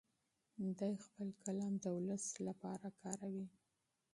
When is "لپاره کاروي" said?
2.47-3.45